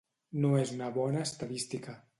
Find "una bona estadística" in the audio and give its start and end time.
0.77-1.99